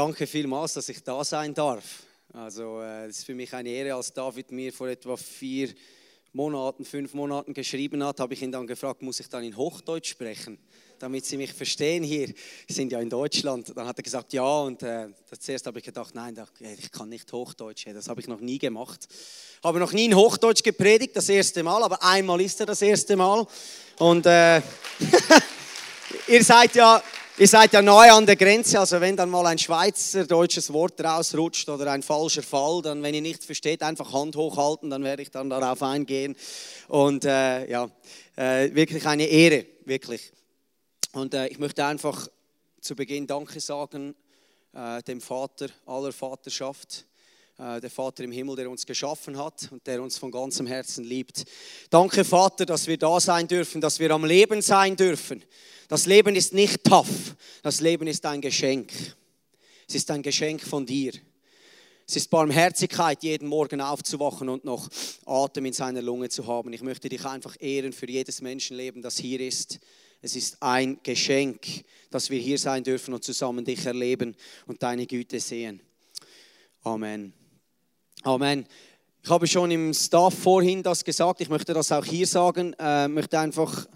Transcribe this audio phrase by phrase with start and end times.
[0.00, 1.84] Danke vielmals, dass ich da sein darf.
[2.32, 5.74] Also, äh, es ist für mich eine Ehre, als David mir vor etwa vier
[6.32, 10.08] Monaten, fünf Monaten geschrieben hat, habe ich ihn dann gefragt, muss ich dann in Hochdeutsch
[10.08, 10.58] sprechen,
[10.98, 12.28] damit Sie mich verstehen hier.
[12.66, 13.76] Sie sind ja in Deutschland.
[13.76, 14.60] Dann hat er gesagt, ja.
[14.60, 15.08] Und äh,
[15.38, 16.34] zuerst habe ich gedacht, nein,
[16.78, 17.84] ich kann nicht Hochdeutsch.
[17.92, 19.06] Das habe ich noch nie gemacht.
[19.62, 23.16] Habe noch nie in Hochdeutsch gepredigt, das erste Mal, aber einmal ist er das erste
[23.16, 23.46] Mal.
[23.98, 24.62] Und äh,
[26.26, 27.02] ihr seid ja
[27.40, 31.70] Ihr seid ja neu an der Grenze, also wenn dann mal ein schweizerdeutsches Wort rausrutscht
[31.70, 35.30] oder ein falscher Fall, dann, wenn ihr nichts versteht, einfach Hand hochhalten, dann werde ich
[35.30, 36.36] dann darauf eingehen.
[36.88, 37.90] Und äh, ja,
[38.36, 40.32] äh, wirklich eine Ehre, wirklich.
[41.12, 42.28] Und äh, ich möchte einfach
[42.82, 44.14] zu Beginn Danke sagen
[44.74, 47.06] äh, dem Vater aller Vaterschaft
[47.60, 51.44] der Vater im Himmel, der uns geschaffen hat und der uns von ganzem Herzen liebt.
[51.90, 55.44] Danke, Vater, dass wir da sein dürfen, dass wir am Leben sein dürfen.
[55.88, 57.36] Das Leben ist nicht tough.
[57.62, 58.92] Das Leben ist ein Geschenk.
[59.86, 61.12] Es ist ein Geschenk von dir.
[62.06, 64.88] Es ist Barmherzigkeit, jeden Morgen aufzuwachen und noch
[65.26, 66.72] Atem in seiner Lunge zu haben.
[66.72, 69.80] Ich möchte dich einfach ehren für jedes Menschenleben, das hier ist.
[70.22, 74.34] Es ist ein Geschenk, dass wir hier sein dürfen und zusammen dich erleben
[74.66, 75.80] und deine Güte sehen.
[76.82, 77.39] Amen.
[78.22, 78.66] Amen.
[79.22, 82.74] Ich habe schon im Staff vorhin das gesagt, ich möchte das auch hier sagen.
[82.78, 83.86] Äh, möchte einfach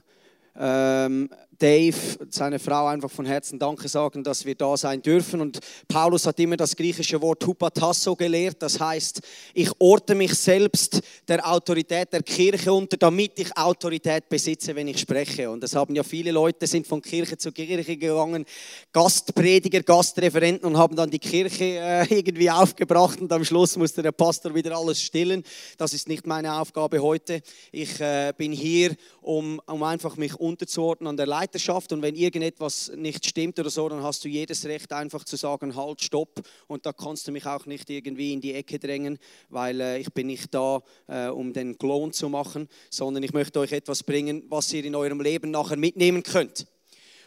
[0.57, 1.29] ähm,
[1.59, 1.97] Dave,
[2.31, 5.41] seine Frau, einfach von Herzen Danke sagen, dass wir da sein dürfen.
[5.41, 8.57] Und Paulus hat immer das griechische Wort Hupatasso gelehrt.
[8.61, 9.21] Das heißt,
[9.55, 14.99] ich orte mich selbst der Autorität der Kirche unter, damit ich Autorität besitze, wenn ich
[14.99, 15.51] spreche.
[15.51, 18.45] Und das haben ja viele Leute, sind von Kirche zu Kirche gegangen,
[18.93, 24.13] Gastprediger, Gastreferenten und haben dann die Kirche äh, irgendwie aufgebracht und am Schluss musste der
[24.13, 25.45] Pastor wieder alles stillen.
[25.79, 27.41] Das ist nicht meine Aufgabe heute.
[27.71, 32.15] Ich äh, bin hier, um, um einfach mich unterzuordnen an der Leitung Leiterschaft und wenn
[32.15, 36.41] irgendetwas nicht stimmt oder so, dann hast du jedes Recht einfach zu sagen, halt, stopp
[36.69, 39.19] und da kannst du mich auch nicht irgendwie in die Ecke drängen,
[39.51, 43.61] weil äh, ich bin nicht da, äh, um den Klon zu machen, sondern ich möchte
[43.61, 46.67] euch etwas bringen, was ihr in eurem Leben nachher mitnehmen könnt.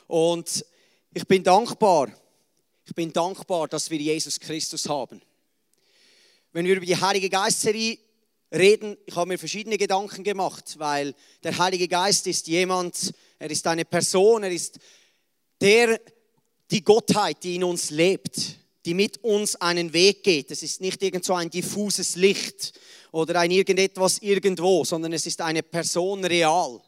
[0.08, 0.66] Und
[1.14, 2.12] ich bin dankbar,
[2.86, 5.22] ich bin dankbar, dass wir Jesus Christus haben.
[6.54, 8.00] Wenn wir über die Heilige Geistserie
[8.52, 11.14] reden, ich habe mir verschiedene Gedanken gemacht, weil
[11.44, 14.80] der Heilige Geist ist jemand, er ist eine Person, er ist
[15.60, 16.00] der,
[16.72, 20.52] die Gottheit, die in uns lebt, die mit uns einen Weg geht.
[20.52, 22.74] Es ist nicht irgend so ein diffuses Licht
[23.12, 26.82] oder ein irgendetwas irgendwo, sondern es ist eine Person real.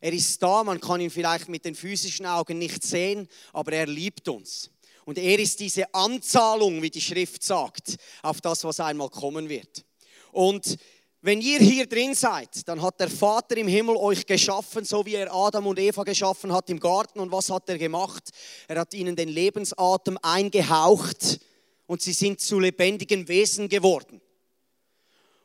[0.00, 3.86] Er ist da, man kann ihn vielleicht mit den physischen Augen nicht sehen, aber er
[3.86, 4.70] liebt uns.
[5.04, 9.84] Und er ist diese Anzahlung, wie die Schrift sagt, auf das, was einmal kommen wird.
[10.32, 10.76] Und
[11.20, 15.14] wenn ihr hier drin seid, dann hat der Vater im Himmel euch geschaffen, so wie
[15.14, 17.20] er Adam und Eva geschaffen hat im Garten.
[17.20, 18.30] Und was hat er gemacht?
[18.66, 21.38] Er hat ihnen den Lebensatem eingehaucht
[21.86, 24.20] und sie sind zu lebendigen Wesen geworden.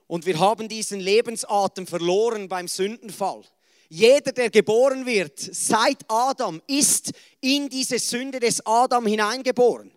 [0.07, 3.43] Und wir haben diesen Lebensatem verloren beim Sündenfall.
[3.89, 9.91] Jeder, der geboren wird seit Adam, ist in diese Sünde des Adam hineingeboren.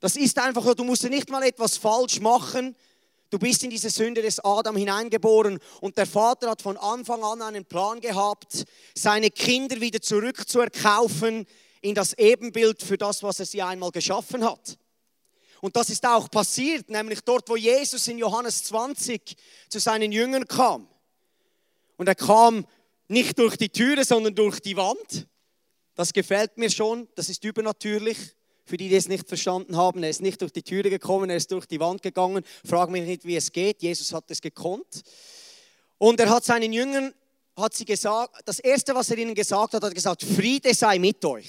[0.00, 2.76] Das ist einfach du musst nicht mal etwas falsch machen,
[3.30, 7.42] Du bist in diese Sünde des Adam hineingeboren und der Vater hat von Anfang an
[7.42, 8.64] einen Plan gehabt,
[8.94, 11.46] seine Kinder wieder zurückzuerkaufen
[11.80, 14.76] in das Ebenbild für das, was er sie einmal geschaffen hat.
[15.60, 19.36] Und das ist auch passiert, nämlich dort, wo Jesus in Johannes 20
[19.68, 20.88] zu seinen Jüngern kam.
[21.96, 22.66] Und er kam
[23.08, 25.28] nicht durch die Türe, sondern durch die Wand.
[25.94, 28.16] Das gefällt mir schon, das ist übernatürlich.
[28.70, 31.34] Für die, die es nicht verstanden haben, er ist nicht durch die Türe gekommen, er
[31.34, 32.44] ist durch die Wand gegangen.
[32.64, 33.82] Frag mich nicht, wie es geht.
[33.82, 35.02] Jesus hat es gekonnt.
[35.98, 37.12] Und er hat seinen Jüngern,
[37.56, 41.24] hat sie gesagt, das erste, was er ihnen gesagt hat, hat gesagt, Friede sei mit
[41.24, 41.48] euch.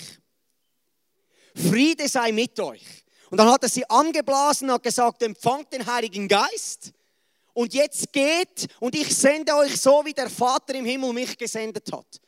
[1.54, 2.82] Friede sei mit euch.
[3.30, 6.92] Und dann hat er sie angeblasen und hat gesagt, empfangt den Heiligen Geist.
[7.54, 11.88] Und jetzt geht und ich sende euch so, wie der Vater im Himmel mich gesendet
[11.92, 12.20] hat.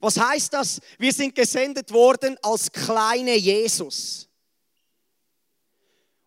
[0.00, 0.80] Was heißt das?
[0.98, 4.28] Wir sind gesendet worden als kleine Jesus.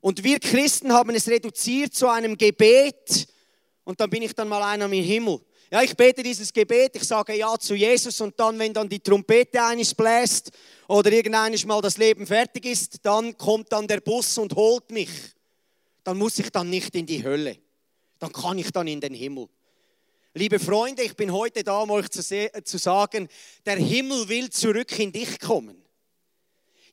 [0.06, 3.26] Und wir Christen haben es reduziert zu einem Gebet
[3.86, 5.40] und dann bin ich dann mal einer im Himmel.
[5.72, 9.00] Ja, ich bete dieses Gebet, ich sage Ja zu Jesus und dann, wenn dann die
[9.00, 10.52] Trompete eines bläst
[10.88, 15.10] oder irgendeines Mal das Leben fertig ist, dann kommt dann der Bus und holt mich.
[16.04, 17.58] Dann muss ich dann nicht in die Hölle.
[18.20, 19.48] Dann kann ich dann in den Himmel.
[20.36, 23.28] Liebe Freunde, ich bin heute da, um euch zu, zu sagen,
[23.66, 25.84] der Himmel will zurück in dich kommen.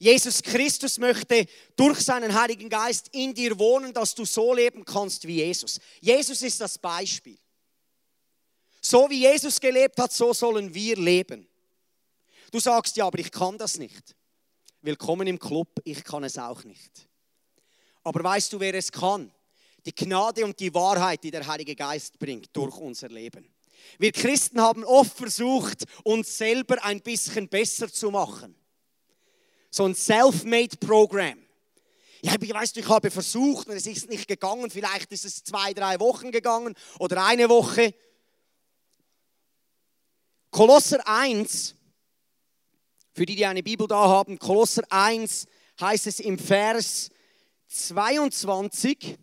[0.03, 1.47] Jesus Christus möchte
[1.77, 5.79] durch seinen Heiligen Geist in dir wohnen, dass du so leben kannst wie Jesus.
[6.01, 7.39] Jesus ist das Beispiel.
[8.81, 11.47] So wie Jesus gelebt hat, so sollen wir leben.
[12.51, 14.17] Du sagst ja, aber ich kann das nicht.
[14.81, 17.09] willkommen im Club, ich kann es auch nicht.
[18.03, 19.33] Aber weißt du, wer es kann?
[19.87, 23.49] Die Gnade und die Wahrheit, die der Heilige Geist bringt durch unser Leben.
[24.01, 28.57] Wir Christen haben oft versucht, uns selber ein bisschen besser zu machen.
[29.75, 31.39] So ein Self-Made-Programm.
[32.21, 34.71] Ja, weißt du, ich habe versucht und es ist nicht gegangen.
[34.71, 37.95] Vielleicht ist es zwei, drei Wochen gegangen oder eine Woche.
[40.51, 41.75] Kolosser 1,
[43.15, 45.47] für die, die eine Bibel da haben, Kolosser 1
[45.81, 47.11] heißt es im Vers
[47.69, 49.19] 22,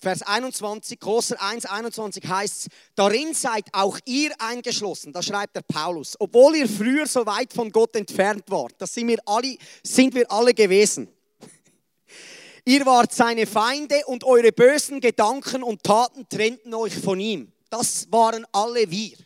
[0.00, 5.62] Vers 21, Kolosser 1, 21 heißt es, darin seid auch ihr eingeschlossen, da schreibt der
[5.62, 10.14] Paulus, obwohl ihr früher so weit von Gott entfernt wart, das sind wir alle, sind
[10.14, 11.08] wir alle gewesen.
[12.64, 17.50] Ihr wart seine Feinde und eure bösen Gedanken und Taten trennten euch von ihm.
[17.70, 19.16] Das waren alle wir.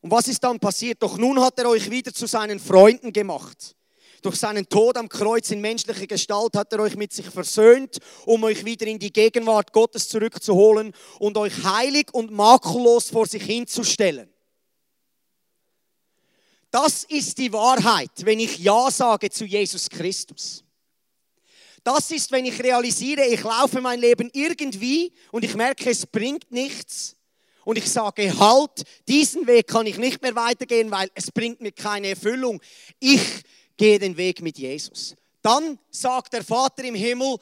[0.00, 1.02] Und was ist dann passiert?
[1.02, 3.76] Doch nun hat er euch wieder zu seinen Freunden gemacht.
[4.22, 8.44] Durch seinen Tod am Kreuz in menschlicher Gestalt hat er euch mit sich versöhnt, um
[8.44, 14.32] euch wieder in die Gegenwart Gottes zurückzuholen und euch heilig und makellos vor sich hinzustellen.
[16.70, 20.64] Das ist die Wahrheit, wenn ich Ja sage zu Jesus Christus.
[21.84, 26.50] Das ist, wenn ich realisiere, ich laufe mein Leben irgendwie und ich merke, es bringt
[26.52, 27.16] nichts.
[27.64, 31.72] Und ich sage, halt, diesen Weg kann ich nicht mehr weitergehen, weil es bringt mir
[31.72, 32.60] keine Erfüllung.
[32.98, 33.20] Ich
[33.76, 35.16] gehe den Weg mit Jesus.
[35.42, 37.36] Dann sagt der Vater im Himmel,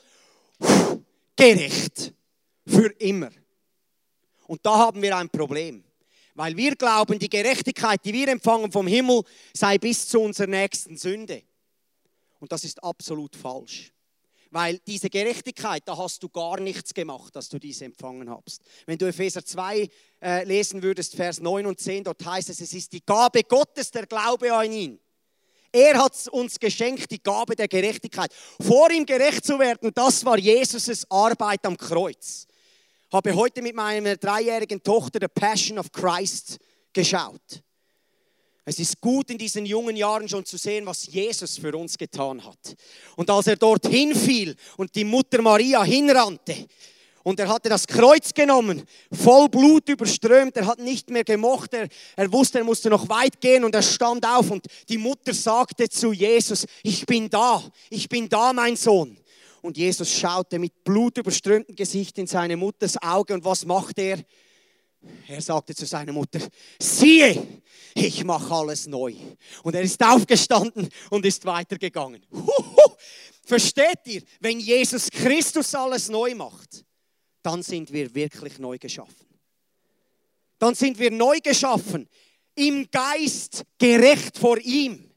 [1.37, 2.13] gerecht,
[2.67, 3.31] für immer.
[4.47, 5.85] Und da haben wir ein Problem.
[6.35, 9.23] Weil wir glauben, die Gerechtigkeit, die wir empfangen vom Himmel,
[9.53, 11.43] sei bis zu unserer nächsten Sünde.
[12.39, 13.93] Und das ist absolut falsch.
[14.51, 18.63] Weil diese Gerechtigkeit, da hast du gar nichts gemacht, dass du diese empfangen hast.
[18.87, 19.89] Wenn du Epheser 2
[20.21, 23.91] äh, lesen würdest, Vers 9 und 10, dort heißt es, es ist die Gabe Gottes,
[23.93, 24.99] der Glaube an ihn.
[25.73, 28.33] Er hat uns geschenkt, die Gabe der Gerechtigkeit.
[28.61, 32.47] Vor ihm gerecht zu werden, das war Jesus' Arbeit am Kreuz.
[33.13, 36.59] Habe heute mit meiner dreijährigen Tochter The Passion of Christ
[36.93, 37.63] geschaut.
[38.65, 42.45] Es ist gut in diesen jungen Jahren schon zu sehen, was Jesus für uns getan
[42.45, 42.77] hat.
[43.17, 46.69] Und als er dorthin fiel und die Mutter Maria hinrannte
[47.31, 48.83] und er hatte das Kreuz genommen,
[49.13, 53.41] voll Blut überströmt, er hat nicht mehr gemocht, er, er wusste, er musste noch weit
[53.41, 58.09] gehen und er stand auf und die Mutter sagte zu Jesus, ich bin da, ich
[58.09, 59.17] bin da, mein Sohn.
[59.63, 64.19] Und Jesus schaute mit blutüberströmtem Gesicht in seine Mutters Auge und was macht er?
[65.29, 66.41] Er sagte zu seiner Mutter,
[66.81, 67.47] siehe,
[67.95, 69.15] ich mache alles neu.
[69.63, 72.27] Und er ist aufgestanden und ist weitergegangen.
[72.33, 72.97] Huhu.
[73.45, 76.85] Versteht ihr, wenn Jesus Christus alles neu macht,
[77.43, 79.27] dann sind wir wirklich neu geschaffen.
[80.59, 82.09] Dann sind wir neu geschaffen,
[82.55, 85.10] im Geist gerecht vor ihm.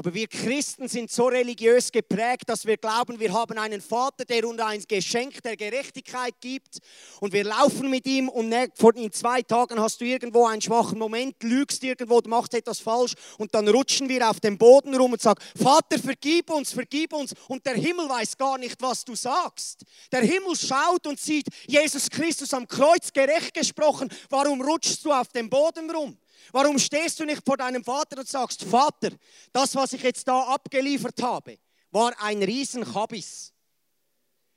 [0.00, 4.48] Aber wir Christen sind so religiös geprägt, dass wir glauben, wir haben einen Vater, der
[4.48, 6.78] uns ein Geschenk der Gerechtigkeit gibt.
[7.20, 11.42] Und wir laufen mit ihm und in zwei Tagen hast du irgendwo einen schwachen Moment,
[11.42, 15.44] lügst irgendwo, machst etwas falsch und dann rutschen wir auf dem Boden rum und sagen,
[15.54, 17.34] Vater, vergib uns, vergib uns.
[17.48, 19.84] Und der Himmel weiß gar nicht, was du sagst.
[20.10, 24.08] Der Himmel schaut und sieht Jesus Christus am Kreuz gerecht gesprochen.
[24.30, 26.16] Warum rutschst du auf dem Boden rum?
[26.52, 29.10] Warum stehst du nicht vor deinem Vater und sagst, Vater,
[29.52, 31.58] das, was ich jetzt da abgeliefert habe,
[31.90, 33.52] war ein Riesenkabis.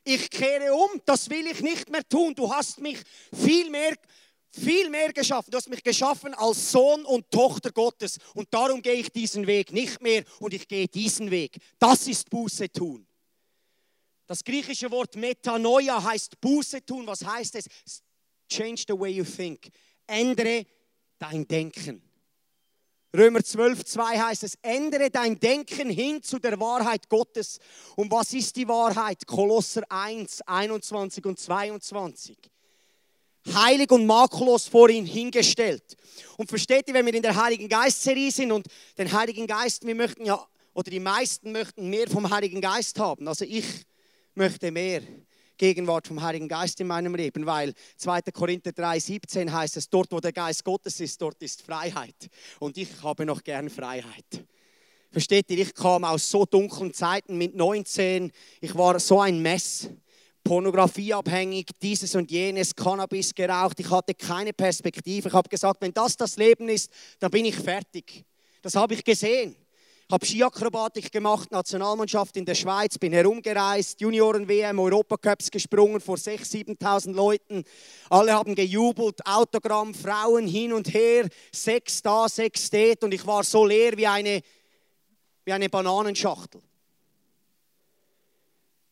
[0.03, 2.35] Ich kehre um, das will ich nicht mehr tun.
[2.35, 2.99] Du hast mich
[3.33, 3.95] viel mehr,
[4.51, 5.49] viel mehr geschaffen.
[5.51, 8.17] Du hast mich geschaffen als Sohn und Tochter Gottes.
[8.33, 11.57] Und darum gehe ich diesen Weg nicht mehr und ich gehe diesen Weg.
[11.79, 13.07] Das ist Buße tun.
[14.25, 17.07] Das griechische Wort Metanoia heißt Buße tun.
[17.07, 17.65] Was heißt es?
[18.49, 19.69] Change the way you think.
[20.05, 20.65] Ändere
[21.23, 22.01] dein Denken.
[23.15, 27.59] Römer 12, 2 heißt es, ändere dein Denken hin zu der Wahrheit Gottes.
[27.95, 29.25] Und was ist die Wahrheit?
[29.27, 32.37] Kolosser 1, 21 und 22.
[33.53, 35.95] Heilig und makellos vor ihn hingestellt.
[36.37, 38.65] Und versteht ihr, wenn wir in der Heiligen Geist-Serie sind und
[38.97, 43.27] den Heiligen Geist, wir möchten ja, oder die meisten möchten mehr vom Heiligen Geist haben.
[43.27, 43.65] Also ich
[44.33, 45.03] möchte mehr.
[45.63, 48.23] Gegenwart vom Heiligen Geist in meinem Leben, weil 2.
[48.33, 52.27] Korinther 3,17 heißt es, dort wo der Geist Gottes ist, dort ist Freiheit.
[52.59, 54.43] Und ich habe noch gern Freiheit.
[55.09, 59.89] Versteht ihr, ich kam aus so dunklen Zeiten mit 19, ich war so ein Mess.
[60.43, 63.79] Pornografieabhängig, dieses und jenes, Cannabis geraucht.
[63.79, 65.29] Ich hatte keine Perspektive.
[65.29, 68.25] Ich habe gesagt, wenn das das Leben ist, dann bin ich fertig.
[68.61, 69.55] Das habe ich gesehen.
[70.11, 77.13] Habe Skiakrobatik gemacht, Nationalmannschaft in der Schweiz, bin herumgereist, Junioren-WM, Europacups gesprungen vor 6.000, 7.000
[77.13, 77.63] Leuten.
[78.09, 83.43] Alle haben gejubelt, Autogramm, Frauen hin und her, sechs da, sechs dort und ich war
[83.43, 84.41] so leer wie eine,
[85.45, 86.61] wie eine Bananenschachtel.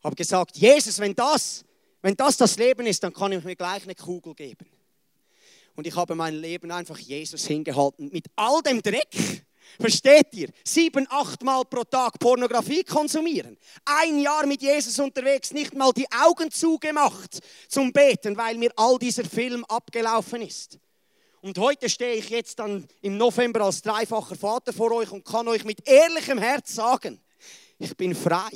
[0.02, 1.64] Habe gesagt, Jesus, wenn das,
[2.00, 4.66] wenn das das Leben ist, dann kann ich mir gleich eine Kugel geben.
[5.74, 9.44] Und ich habe mein Leben einfach Jesus hingehalten mit all dem Dreck
[9.80, 10.48] Versteht ihr?
[10.64, 13.56] Sieben, acht Mal pro Tag Pornografie konsumieren.
[13.84, 18.98] Ein Jahr mit Jesus unterwegs, nicht mal die Augen zugemacht zum Beten, weil mir all
[18.98, 20.78] dieser Film abgelaufen ist.
[21.40, 25.48] Und heute stehe ich jetzt dann im November als dreifacher Vater vor euch und kann
[25.48, 27.20] euch mit ehrlichem Herz sagen,
[27.78, 28.50] ich bin frei.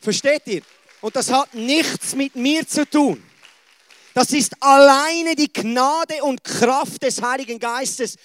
[0.00, 0.62] Versteht ihr?
[1.00, 3.22] Und das hat nichts mit mir zu tun.
[4.12, 8.16] Das ist alleine die Gnade und Kraft des Heiligen Geistes,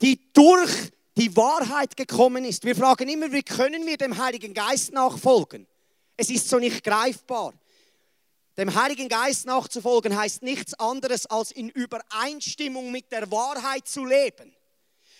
[0.00, 0.72] die durch
[1.16, 2.64] die Wahrheit gekommen ist.
[2.64, 5.66] Wir fragen immer, wie können wir dem Heiligen Geist nachfolgen?
[6.16, 7.54] Es ist so nicht greifbar.
[8.56, 14.52] Dem Heiligen Geist nachzufolgen heißt nichts anderes, als in Übereinstimmung mit der Wahrheit zu leben.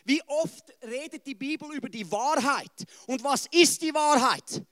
[0.04, 2.72] Wie oft redet die Bibel über die Wahrheit?
[3.06, 4.62] Und was ist die Wahrheit?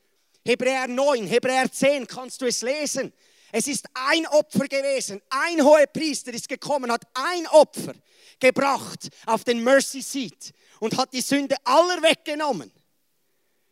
[0.45, 3.13] Hebräer 9, Hebräer 10, kannst du es lesen?
[3.59, 5.23] Es ist ein Opfer gewesen.
[5.31, 7.95] Ein hoher Priester ist gekommen, hat ein Opfer
[8.39, 12.71] gebracht auf den Mercy Seat und hat die Sünde aller weggenommen.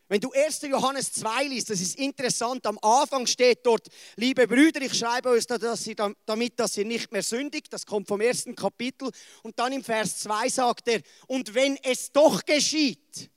[0.09, 0.63] Wenn du 1.
[0.63, 5.47] Johannes 2 liest, das ist interessant, am Anfang steht dort, liebe Brüder, ich schreibe euch
[5.47, 9.11] dass ihr, damit, dass ihr nicht mehr sündigt, das kommt vom ersten Kapitel.
[9.43, 13.29] Und dann im Vers 2 sagt er, und wenn es doch geschieht,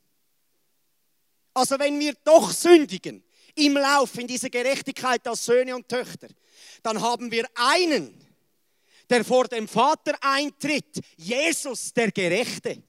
[1.54, 3.27] also wenn wir doch sündigen,
[3.58, 6.28] im Lauf in dieser Gerechtigkeit als Söhne und Töchter,
[6.84, 8.26] dann haben wir einen,
[9.10, 12.82] der vor dem Vater eintritt, Jesus der Gerechte.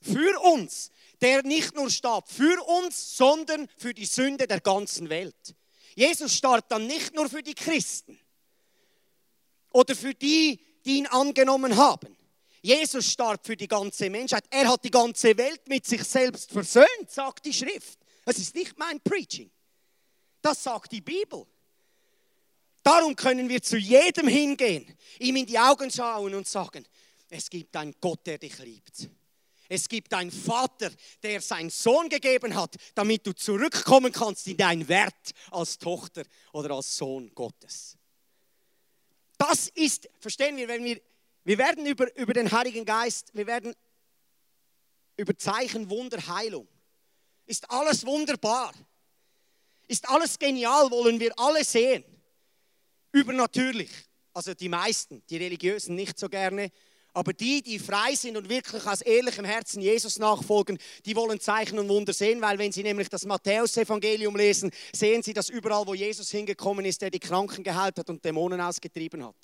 [0.00, 5.54] Für uns, der nicht nur starb für uns, sondern für die Sünde der ganzen Welt.
[5.94, 8.18] Jesus starb dann nicht nur für die Christen
[9.72, 12.16] oder für die, die ihn angenommen haben.
[12.62, 14.44] Jesus starb für die ganze Menschheit.
[14.50, 17.97] Er hat die ganze Welt mit sich selbst versöhnt, sagt die Schrift.
[18.28, 19.50] Das ist nicht mein Preaching.
[20.42, 21.46] Das sagt die Bibel.
[22.82, 26.84] Darum können wir zu jedem hingehen, ihm in die Augen schauen und sagen,
[27.30, 29.08] es gibt einen Gott, der dich liebt.
[29.70, 30.90] Es gibt einen Vater,
[31.22, 36.74] der seinen Sohn gegeben hat, damit du zurückkommen kannst in deinen Wert als Tochter oder
[36.74, 37.96] als Sohn Gottes.
[39.38, 41.00] Das ist, verstehen wir, wenn wir,
[41.44, 43.74] wir werden über, über den Heiligen Geist, wir werden
[45.16, 46.68] über Zeichen, Wunder, Heilung.
[47.48, 48.72] Ist alles wunderbar.
[49.88, 52.04] Ist alles genial, wollen wir alle sehen
[53.12, 53.90] übernatürlich.
[54.32, 56.70] Also die meisten, die Religiösen nicht so gerne.
[57.14, 61.78] Aber die, die frei sind und wirklich aus ehrlichem Herzen Jesus nachfolgen, die wollen Zeichen
[61.78, 65.94] und Wunder sehen, weil wenn sie nämlich das Matthäus-Evangelium lesen, sehen sie, dass überall, wo
[65.94, 69.34] Jesus hingekommen ist, der die Kranken geheilt hat und Dämonen ausgetrieben hat.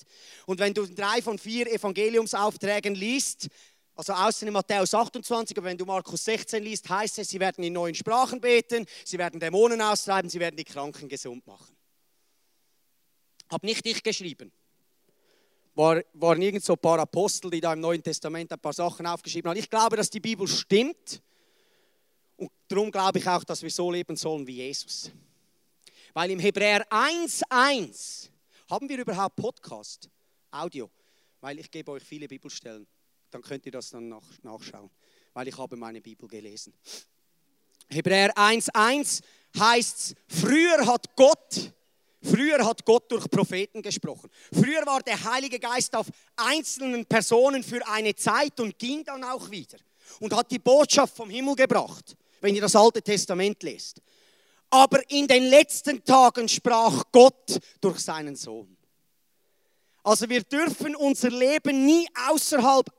[0.46, 3.48] Und wenn du drei von vier Evangeliumsaufträgen liest,
[3.96, 7.62] also außer in Matthäus 28, aber wenn du Markus 16 liest, heißt es, sie werden
[7.62, 11.76] in neuen Sprachen beten, sie werden Dämonen austreiben, sie werden die Kranken gesund machen.
[13.50, 14.50] Habe nicht ich geschrieben.
[15.76, 19.06] War, waren irgend so ein paar Apostel, die da im Neuen Testament ein paar Sachen
[19.06, 19.58] aufgeschrieben haben.
[19.58, 21.22] Ich glaube, dass die Bibel stimmt.
[22.36, 25.10] Und darum glaube ich auch, dass wir so leben sollen wie Jesus.
[26.12, 28.28] Weil im Hebräer 1,1
[28.70, 30.08] haben wir überhaupt Podcast,
[30.50, 30.90] Audio.
[31.40, 32.86] Weil ich gebe euch viele Bibelstellen.
[33.34, 34.88] Dann könnt ihr das dann nach, nachschauen.
[35.32, 36.72] Weil ich habe meine Bibel gelesen.
[37.88, 39.22] Hebräer 1,1
[39.58, 41.72] heißt, früher hat Gott
[42.22, 44.30] Früher hat Gott durch Propheten gesprochen.
[44.50, 49.50] Früher war der Heilige Geist auf einzelnen Personen für eine Zeit und ging dann auch
[49.50, 49.76] wieder
[50.20, 54.00] und hat die Botschaft vom Himmel gebracht, wenn ihr das Alte Testament lest.
[54.70, 58.74] Aber in den letzten Tagen sprach Gott durch seinen Sohn.
[60.02, 62.90] Also wir dürfen unser Leben nie außerhalb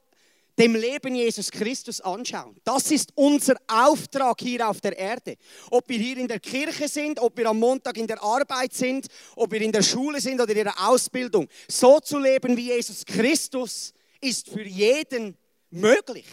[0.57, 2.55] dem Leben Jesus Christus anschauen.
[2.63, 5.37] Das ist unser Auftrag hier auf der Erde.
[5.69, 9.07] Ob wir hier in der Kirche sind, ob wir am Montag in der Arbeit sind,
[9.35, 11.47] ob wir in der Schule sind oder in der Ausbildung.
[11.67, 15.37] So zu leben wie Jesus Christus ist für jeden
[15.69, 16.25] möglich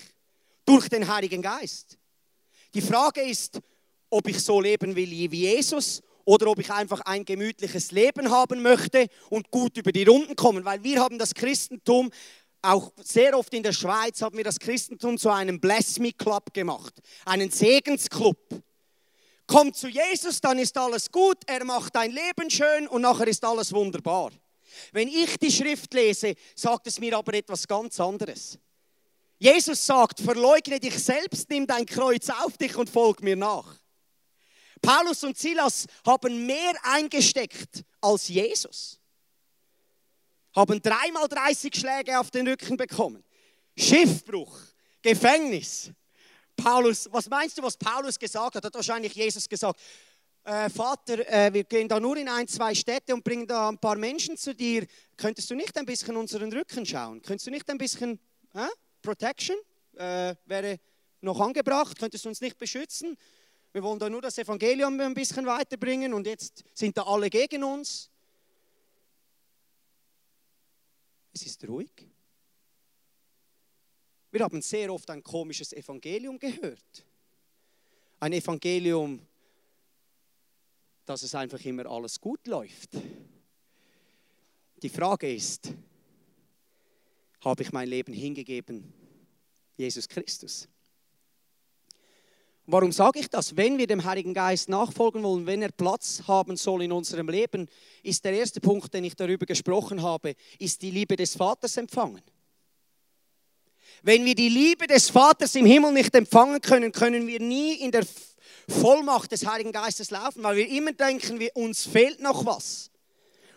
[0.64, 1.98] durch den Heiligen Geist.
[2.74, 3.60] Die Frage ist,
[4.08, 8.62] ob ich so leben will wie Jesus oder ob ich einfach ein gemütliches Leben haben
[8.62, 12.10] möchte und gut über die Runden kommen, weil wir haben das Christentum
[12.62, 16.54] auch sehr oft in der Schweiz haben wir das Christentum zu einem Bless Me Club
[16.54, 18.38] gemacht, einen Segensclub.
[19.46, 23.44] Komm zu Jesus, dann ist alles gut, er macht dein Leben schön und nachher ist
[23.44, 24.30] alles wunderbar.
[24.92, 28.58] Wenn ich die Schrift lese, sagt es mir aber etwas ganz anderes.
[29.38, 33.76] Jesus sagt, verleugne dich selbst, nimm dein Kreuz auf dich und folg mir nach.
[34.80, 39.01] Paulus und Silas haben mehr eingesteckt als Jesus.
[40.54, 43.24] Haben dreimal 30 Schläge auf den Rücken bekommen.
[43.76, 44.58] Schiffbruch,
[45.00, 45.90] Gefängnis.
[46.56, 48.64] Paulus, was meinst du, was Paulus gesagt hat?
[48.64, 49.80] Hat wahrscheinlich Jesus gesagt.
[50.44, 53.78] Äh, Vater, äh, wir gehen da nur in ein, zwei Städte und bringen da ein
[53.78, 54.86] paar Menschen zu dir.
[55.16, 57.22] Könntest du nicht ein bisschen unseren Rücken schauen?
[57.22, 58.18] Könntest du nicht ein bisschen
[58.54, 58.66] äh,
[59.00, 59.56] Protection
[59.94, 60.80] wäre
[61.20, 61.98] noch angebracht?
[61.98, 63.14] Könntest du uns nicht beschützen?
[63.72, 67.62] Wir wollen da nur das Evangelium ein bisschen weiterbringen und jetzt sind da alle gegen
[67.62, 68.10] uns.
[71.32, 72.06] Es ist ruhig.
[74.30, 77.04] Wir haben sehr oft ein komisches Evangelium gehört.
[78.20, 79.20] Ein Evangelium,
[81.04, 82.90] dass es einfach immer alles gut läuft.
[84.82, 85.72] Die Frage ist,
[87.40, 88.92] habe ich mein Leben hingegeben,
[89.76, 90.68] Jesus Christus?
[92.66, 93.56] Warum sage ich das?
[93.56, 97.68] Wenn wir dem Heiligen Geist nachfolgen wollen, wenn er Platz haben soll in unserem Leben,
[98.04, 102.22] ist der erste Punkt, den ich darüber gesprochen habe, ist die Liebe des Vaters empfangen.
[104.02, 107.90] Wenn wir die Liebe des Vaters im Himmel nicht empfangen können, können wir nie in
[107.90, 108.06] der
[108.68, 112.90] Vollmacht des Heiligen Geistes laufen, weil wir immer denken, wir, uns fehlt noch was.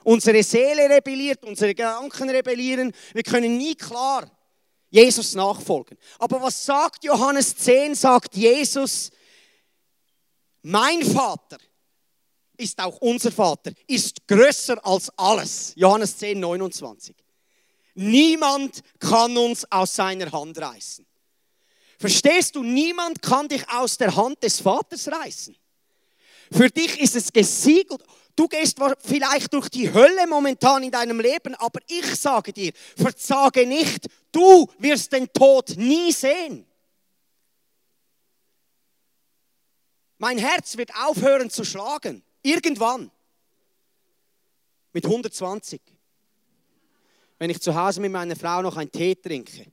[0.04, 2.92] Unsere Seele rebelliert, unsere Gedanken rebellieren.
[3.14, 4.30] Wir können nie klar
[4.96, 5.98] Jesus nachfolgen.
[6.20, 7.96] Aber was sagt Johannes 10?
[7.96, 9.12] Sagt Jesus,
[10.62, 11.58] mein Vater
[12.56, 15.74] ist auch unser Vater, ist größer als alles.
[15.76, 17.14] Johannes 10, 29.
[17.96, 21.06] Niemand kann uns aus seiner Hand reißen.
[22.00, 25.58] Verstehst du, niemand kann dich aus der Hand des Vaters reißen.
[26.54, 28.02] Für dich ist es gesiegelt.
[28.36, 33.66] Du gehst vielleicht durch die Hölle momentan in deinem Leben, aber ich sage dir, verzage
[33.66, 36.66] nicht, du wirst den Tod nie sehen.
[40.18, 43.12] Mein Herz wird aufhören zu schlagen, irgendwann,
[44.92, 45.82] mit 120.
[47.38, 49.72] Wenn ich zu Hause mit meiner Frau noch einen Tee trinke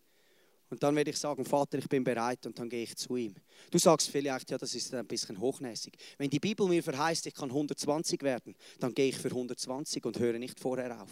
[0.73, 3.35] und dann werde ich sagen, Vater, ich bin bereit und dann gehe ich zu ihm.
[3.71, 5.93] Du sagst vielleicht, ja, das ist ein bisschen hochnäsig.
[6.17, 10.19] Wenn die Bibel mir verheißt, ich kann 120 werden, dann gehe ich für 120 und
[10.19, 11.11] höre nicht vorher auf.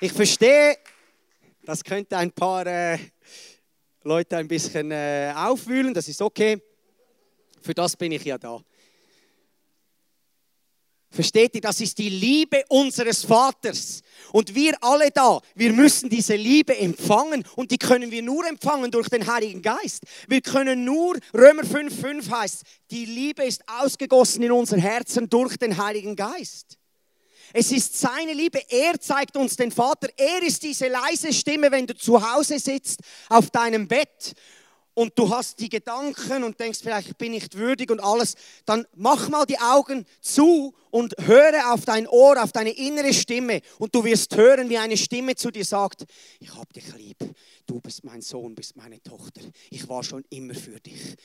[0.00, 0.78] Ich verstehe,
[1.62, 2.98] das könnte ein paar äh,
[4.04, 6.58] Leute ein bisschen äh, aufwühlen, das ist okay.
[7.60, 8.64] Für das bin ich ja da.
[11.12, 14.02] Versteht ihr, das ist die Liebe unseres Vaters.
[14.32, 18.90] Und wir alle da, wir müssen diese Liebe empfangen und die können wir nur empfangen
[18.90, 20.04] durch den Heiligen Geist.
[20.26, 25.76] Wir können nur, Römer 5,5 heißt, die Liebe ist ausgegossen in unser Herzen durch den
[25.76, 26.78] Heiligen Geist.
[27.52, 28.62] Es ist seine Liebe.
[28.70, 30.08] Er zeigt uns den Vater.
[30.16, 34.34] Er ist diese leise Stimme, wenn du zu Hause sitzt auf deinem Bett
[34.94, 38.34] und du hast die Gedanken und denkst vielleicht, ich bin nicht würdig und alles,
[38.66, 43.60] dann mach mal die Augen zu und höre auf dein Ohr, auf deine innere Stimme
[43.78, 46.04] und du wirst hören, wie eine Stimme zu dir sagt,
[46.40, 47.18] ich hab dich lieb,
[47.66, 51.16] du bist mein Sohn, bist meine Tochter, ich war schon immer für dich.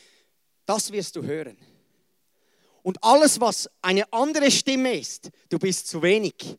[0.65, 1.57] Das wirst du hören.
[2.83, 6.57] Und alles, was eine andere Stimme ist, du bist zu wenig.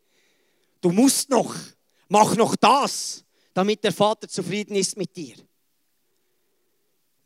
[0.81, 1.55] Du musst noch,
[2.09, 5.37] mach noch das, damit der Vater zufrieden ist mit dir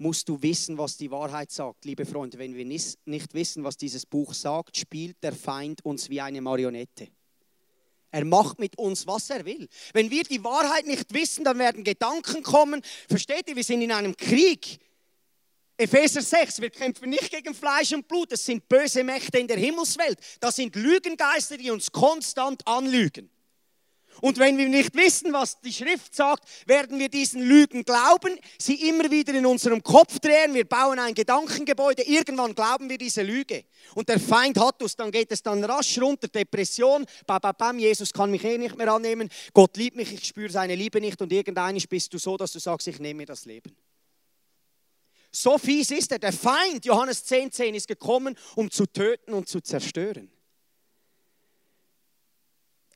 [0.03, 1.85] musst du wissen, was die Wahrheit sagt.
[1.85, 6.21] Liebe Freunde, wenn wir nicht wissen, was dieses Buch sagt, spielt der Feind uns wie
[6.21, 7.09] eine Marionette.
[8.11, 9.67] Er macht mit uns, was er will.
[9.95, 12.83] Wenn wir die Wahrheit nicht wissen, dann werden Gedanken kommen.
[13.09, 14.79] Versteht ihr, wir sind in einem Krieg.
[15.79, 19.57] Epheser 6, wir kämpfen nicht gegen Fleisch und Blut, es sind böse Mächte in der
[19.57, 20.19] Himmelswelt.
[20.39, 23.31] Das sind Lügengeister, die uns konstant anlügen.
[24.21, 28.89] Und wenn wir nicht wissen, was die Schrift sagt, werden wir diesen Lügen glauben, sie
[28.89, 33.65] immer wieder in unserem Kopf drehen, wir bauen ein Gedankengebäude, irgendwann glauben wir diese Lüge.
[33.95, 37.79] Und der Feind hat uns, dann geht es dann rasch runter, Depression, bam, bam, bam,
[37.79, 41.21] Jesus kann mich eh nicht mehr annehmen, Gott liebt mich, ich spüre seine Liebe nicht
[41.21, 43.75] und irgendeinisch bist du so, dass du sagst, ich nehme mir das Leben.
[45.35, 46.19] So fies ist er.
[46.19, 50.31] Der Feind, Johannes 10,10, 10, ist gekommen, um zu töten und zu zerstören.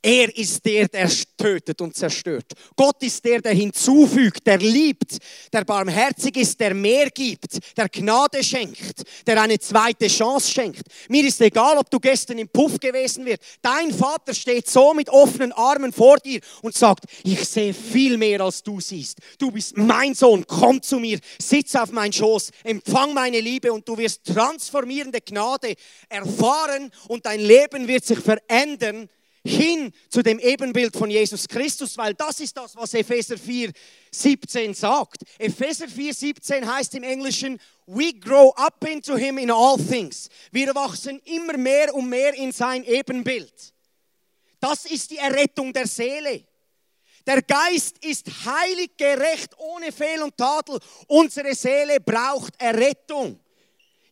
[0.07, 2.53] Er ist der, der tötet und zerstört.
[2.77, 5.17] Gott ist der, der hinzufügt, der liebt,
[5.51, 10.83] der barmherzig ist, der mehr gibt, der Gnade schenkt, der eine zweite Chance schenkt.
[11.09, 13.41] Mir ist egal, ob du gestern im Puff gewesen wirst.
[13.61, 18.39] Dein Vater steht so mit offenen Armen vor dir und sagt, ich sehe viel mehr,
[18.39, 19.17] als du siehst.
[19.37, 23.85] Du bist mein Sohn, komm zu mir, sitz auf mein Schoß, empfang meine Liebe und
[23.85, 25.73] du wirst transformierende Gnade
[26.07, 29.09] erfahren und dein Leben wird sich verändern
[29.47, 33.71] hin zu dem Ebenbild von Jesus Christus, weil das ist das, was Epheser 4,
[34.11, 35.23] 17 sagt.
[35.37, 40.29] Epheser 4, 17 heißt im Englischen, we grow up into him in all things.
[40.51, 43.73] Wir wachsen immer mehr und mehr in sein Ebenbild.
[44.59, 46.43] Das ist die Errettung der Seele.
[47.25, 50.79] Der Geist ist heilig, gerecht, ohne Fehl und Tadel.
[51.07, 53.39] Unsere Seele braucht Errettung.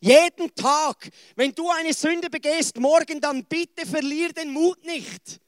[0.00, 1.10] Jeden Tag.
[1.34, 5.40] Wenn du eine Sünde begehst, morgen, dann bitte verlier den Mut nicht.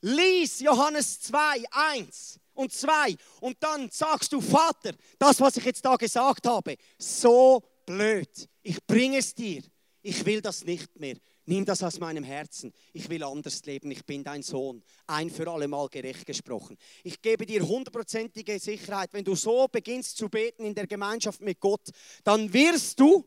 [0.00, 5.84] Lies Johannes 2, 1 und 2 und dann sagst du, Vater, das, was ich jetzt
[5.84, 8.48] da gesagt habe, so blöd.
[8.62, 9.62] Ich bringe es dir.
[10.02, 11.16] Ich will das nicht mehr.
[11.46, 12.72] Nimm das aus meinem Herzen.
[12.92, 13.90] Ich will anders leben.
[13.90, 14.82] Ich bin dein Sohn.
[15.06, 16.76] Ein für alle Mal gerecht gesprochen.
[17.02, 19.12] Ich gebe dir hundertprozentige Sicherheit.
[19.12, 21.88] Wenn du so beginnst zu beten in der Gemeinschaft mit Gott,
[22.22, 23.26] dann wirst du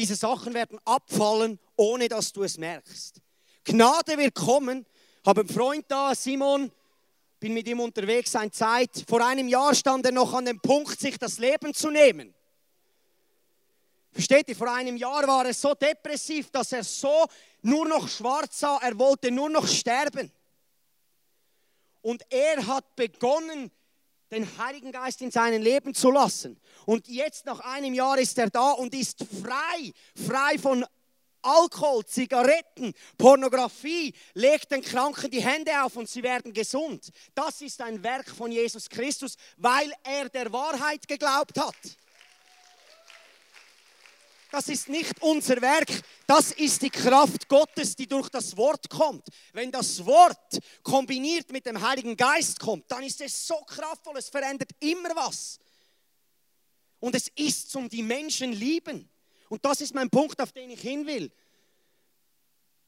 [0.00, 3.20] diese Sachen werden abfallen, ohne dass du es merkst.
[3.64, 4.86] Gnade wird kommen.
[5.26, 6.72] Habe einen Freund da, Simon,
[7.38, 9.04] bin mit ihm unterwegs eine Zeit.
[9.06, 12.32] Vor einem Jahr stand er noch an dem Punkt, sich das Leben zu nehmen.
[14.10, 17.26] Versteht ihr, vor einem Jahr war er so depressiv, dass er so
[17.60, 20.32] nur noch schwarz sah, er wollte nur noch sterben.
[22.00, 23.70] Und er hat begonnen,
[24.30, 26.58] den Heiligen Geist in sein Leben zu lassen.
[26.86, 30.84] Und jetzt nach einem Jahr ist er da und ist frei, frei von
[31.42, 37.10] Alkohol, Zigaretten, Pornografie, legt den Kranken die Hände auf und sie werden gesund.
[37.34, 41.76] Das ist ein Werk von Jesus Christus, weil er der Wahrheit geglaubt hat.
[44.50, 49.28] Das ist nicht unser Werk, das ist die Kraft Gottes, die durch das Wort kommt.
[49.52, 54.28] Wenn das Wort kombiniert mit dem Heiligen Geist kommt, dann ist es so kraftvoll, es
[54.28, 55.60] verändert immer was.
[56.98, 59.08] Und es ist zum die Menschen lieben.
[59.48, 61.30] Und das ist mein Punkt, auf den ich hin will.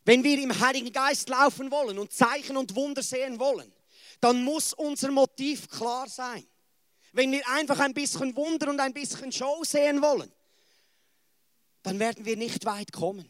[0.04, 3.72] Wenn wir im Heiligen Geist laufen wollen und Zeichen und Wunder sehen wollen,
[4.20, 6.44] dann muss unser Motiv klar sein.
[7.12, 10.32] Wenn wir einfach ein bisschen Wunder und ein bisschen Show sehen wollen,
[11.82, 13.28] dann werden wir nicht weit kommen.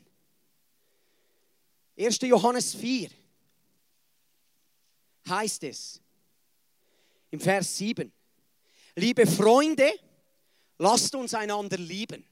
[1.98, 2.20] 1.
[2.22, 3.10] Johannes 4
[5.28, 6.00] heißt es
[7.30, 8.12] im Vers 7,
[8.96, 9.90] liebe Freunde,
[10.78, 12.24] lasst uns einander lieben.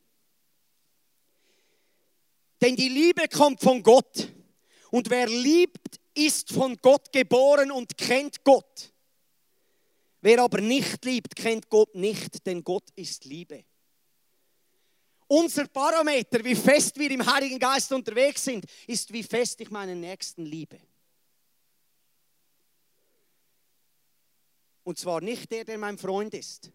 [2.60, 4.28] Denn die Liebe kommt von Gott.
[4.90, 8.92] Und wer liebt, ist von Gott geboren und kennt Gott.
[10.20, 13.64] Wer aber nicht liebt, kennt Gott nicht, denn Gott ist Liebe
[15.30, 20.00] unser Parameter, wie fest wir im Heiligen Geist unterwegs sind, ist, wie fest ich meinen
[20.00, 20.80] Nächsten liebe.
[24.82, 26.72] Und zwar nicht der, der mein Freund ist,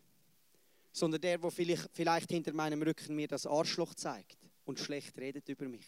[0.93, 5.49] sondern der, wo vielleicht, vielleicht hinter meinem Rücken mir das Arschloch zeigt und schlecht redet
[5.49, 5.85] über mich.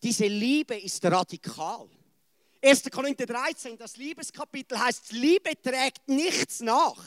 [0.00, 1.88] Diese Liebe ist radikal.
[2.62, 2.90] 1.
[2.90, 7.02] Korinther 13, das Liebeskapitel heißt, Liebe trägt nichts nach.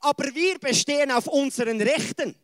[0.00, 2.34] Aber wir bestehen auf unseren Rechten.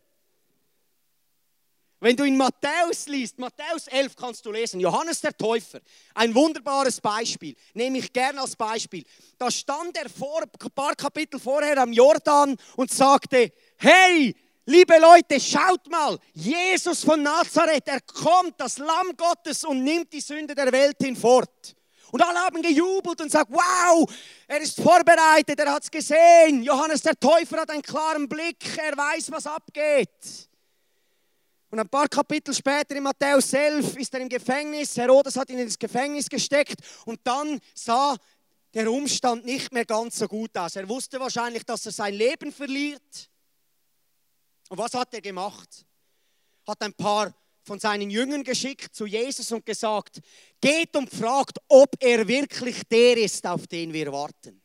[1.99, 5.81] Wenn du in Matthäus liest, Matthäus 11 kannst du lesen, Johannes der Täufer,
[6.15, 9.03] ein wunderbares Beispiel, nehme ich gerne als Beispiel.
[9.39, 14.37] Da stand er vor, ein paar Kapitel vorher am Jordan und sagte, hey,
[14.69, 20.21] Liebe Leute, schaut mal, Jesus von Nazareth, er kommt, das Lamm Gottes und nimmt die
[20.21, 21.77] Sünde der Welt hinfort.
[22.11, 24.13] Und alle haben gejubelt und sagt, wow,
[24.49, 26.65] er ist vorbereitet, er hat es gesehen.
[26.65, 30.49] Johannes der Täufer hat einen klaren Blick, er weiß, was abgeht.
[31.71, 35.59] Und ein paar Kapitel später in Matthäus 11 ist er im Gefängnis, Herodes hat ihn
[35.59, 38.17] ins Gefängnis gesteckt und dann sah
[38.75, 40.75] der Umstand nicht mehr ganz so gut aus.
[40.75, 43.31] Er wusste wahrscheinlich, dass er sein Leben verliert.
[44.69, 45.87] Und was hat er gemacht?
[46.67, 50.21] Hat ein paar von seinen Jüngern geschickt zu Jesus und gesagt,
[50.61, 54.63] geht und fragt, ob er wirklich der ist, auf den wir warten.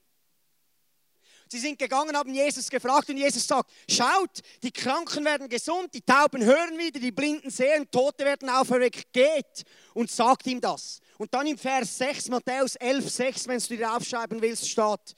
[1.52, 6.02] Sie sind gegangen, haben Jesus gefragt und Jesus sagt, schaut, die Kranken werden gesund, die
[6.02, 11.02] Tauben hören wieder, die Blinden sehen, Tote werden auferweckt, geht und sagt ihm das.
[11.18, 15.16] Und dann im Vers 6, Matthäus 11, 6, wenn du dir aufschreiben willst, steht,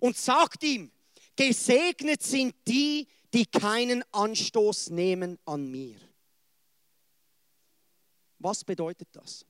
[0.00, 0.90] und sagt ihm,
[1.36, 3.08] gesegnet sind die, die
[3.46, 5.98] keinen Anstoß nehmen an mir.
[8.38, 9.44] Was bedeutet das?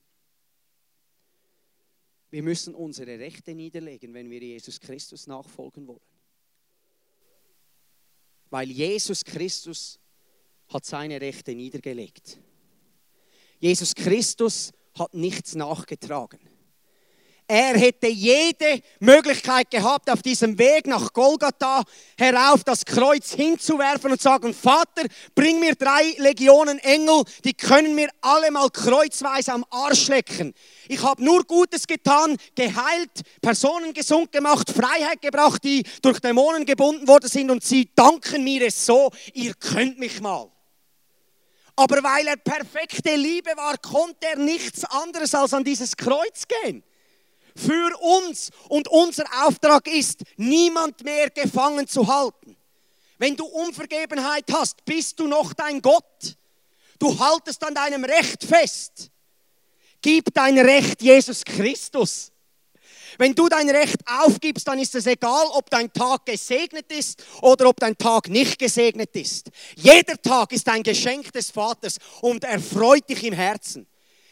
[2.31, 6.01] Wir müssen unsere Rechte niederlegen, wenn wir Jesus Christus nachfolgen wollen.
[8.51, 9.99] Weil Jesus Christus
[10.69, 12.39] hat seine Rechte niedergelegt.
[13.59, 16.41] Jesus Christus hat nichts nachgetragen.
[17.53, 21.83] Er hätte jede Möglichkeit gehabt, auf diesem Weg nach Golgatha
[22.17, 25.03] herauf das Kreuz hinzuwerfen und sagen, Vater,
[25.35, 30.55] bring mir drei Legionen Engel, die können mir alle mal kreuzweise am Arsch lecken.
[30.87, 37.09] Ich habe nur Gutes getan, geheilt, Personen gesund gemacht, Freiheit gebracht, die durch Dämonen gebunden
[37.09, 40.49] worden sind und sie danken mir es so, ihr könnt mich mal.
[41.75, 46.85] Aber weil er perfekte Liebe war, konnte er nichts anderes als an dieses Kreuz gehen
[47.57, 52.57] für uns und unser Auftrag ist, niemand mehr gefangen zu halten.
[53.19, 56.37] Wenn du Unvergebenheit hast, bist du noch dein Gott.
[56.99, 59.11] Du haltest an deinem Recht fest.
[60.03, 62.33] Gib dein Recht Jesus Christus.
[63.19, 67.69] Wenn du dein Recht aufgibst, dann ist es egal, ob dein Tag gesegnet ist oder
[67.69, 69.51] ob dein Tag nicht gesegnet ist.
[69.77, 73.87] Jeder Tag ist ein Geschenk des Vaters und er freut dich im Herzen.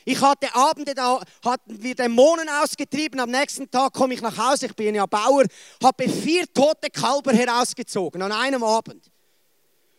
[0.08, 3.20] Ich hatte Abende, da hatten wir Dämonen ausgetrieben.
[3.20, 5.44] Am nächsten Tag komme ich nach Hause, ich bin ja Bauer,
[5.84, 9.10] habe vier tote Kalber herausgezogen an einem Abend.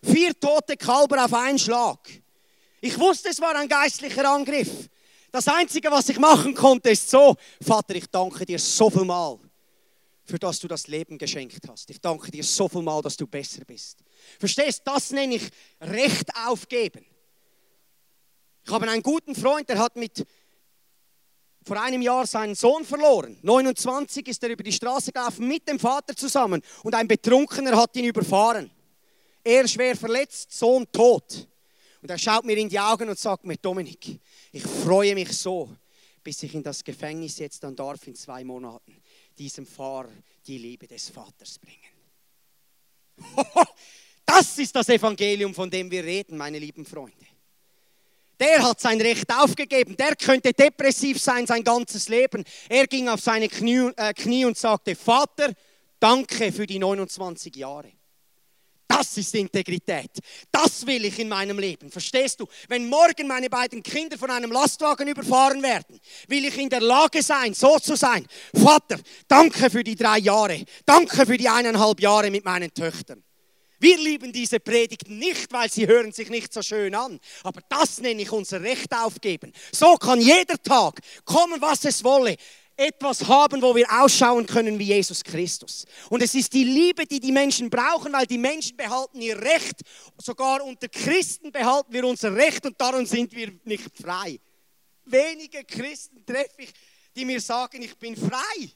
[0.01, 1.99] Vier tote Kalber auf einen Schlag.
[2.81, 4.89] Ich wusste, es war ein geistlicher Angriff.
[5.31, 9.37] Das Einzige, was ich machen konnte, ist so, Vater, ich danke dir so viel Mal,
[10.25, 11.87] für das du das Leben geschenkt hast.
[11.91, 13.99] Ich danke dir so viel Mal, dass du besser bist.
[14.39, 17.05] Verstehst, das nenne ich Recht aufgeben.
[18.69, 20.27] Ich habe einen guten Freund, der hat mit
[21.63, 23.35] vor einem Jahr seinen Sohn verloren.
[23.41, 27.95] 29 ist er über die Straße gelaufen mit dem Vater zusammen und ein Betrunkener hat
[27.95, 28.69] ihn überfahren.
[29.43, 31.47] Er schwer verletzt, Sohn tot.
[32.03, 34.19] Und er schaut mir in die Augen und sagt mir, Dominik,
[34.51, 35.75] ich freue mich so,
[36.21, 39.01] bis ich in das Gefängnis jetzt dann darf in zwei Monaten,
[39.35, 40.11] diesem Fahrer
[40.45, 41.89] die Liebe des Vaters bringen.
[44.27, 47.28] Das ist das Evangelium, von dem wir reden, meine lieben Freunde
[48.39, 49.95] der hat sein Recht aufgegeben.
[49.97, 52.43] Der könnte depressiv sein sein ganzes Leben.
[52.69, 55.51] Er ging auf seine Knie, äh, Knie und sagte, Vater,
[55.99, 57.91] danke für die 29 Jahre.
[58.87, 60.09] Das ist Integrität.
[60.51, 61.91] Das will ich in meinem Leben.
[61.91, 62.47] Verstehst du?
[62.67, 67.21] Wenn morgen meine beiden Kinder von einem Lastwagen überfahren werden, will ich in der Lage
[67.21, 68.25] sein, so zu sein.
[68.53, 70.65] Vater, danke für die drei Jahre.
[70.85, 73.23] Danke für die eineinhalb Jahre mit meinen Töchtern.
[73.79, 77.19] Wir lieben diese Predigten nicht, weil sie hören sich nicht so schön an.
[77.43, 79.53] Aber das nenne ich unser Recht aufgeben.
[79.71, 82.35] So kann jeder Tag kommen, was es wolle,
[82.79, 85.85] etwas haben, wo wir ausschauen können wie Jesus Christus.
[86.09, 89.81] Und es ist die Liebe, die die Menschen brauchen, weil die Menschen behalten ihr Recht.
[90.17, 94.39] Sogar unter Christen behalten wir unser Recht und darum sind wir nicht frei.
[95.05, 96.73] Wenige Christen treffe ich,
[97.15, 98.69] die mir sagen, ich bin frei.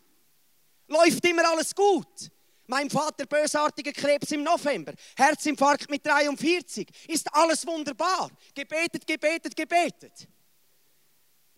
[0.88, 2.30] Läuft immer alles gut.
[2.74, 6.88] Mein Vater bösartiger Krebs im November, Herzinfarkt mit 43.
[7.08, 8.32] Ist alles wunderbar.
[8.56, 10.28] Gebetet, gebetet, gebetet.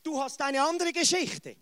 [0.04, 1.56] Du hast eine andere Geschichte.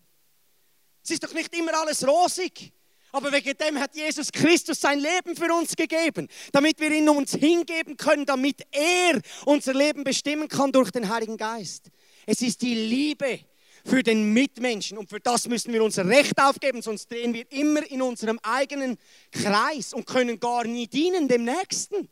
[1.04, 2.74] Es ist doch nicht immer alles rosig.
[3.12, 7.36] Aber wegen dem hat Jesus Christus sein Leben für uns gegeben, damit wir ihn uns
[7.36, 11.92] hingeben können, damit er unser Leben bestimmen kann durch den Heiligen Geist.
[12.26, 13.42] Es ist die Liebe,
[13.86, 14.98] für den Mitmenschen.
[14.98, 18.98] Und für das müssen wir unser Recht aufgeben, sonst drehen wir immer in unserem eigenen
[19.32, 22.10] Kreis und können gar nie dienen dem Nächsten.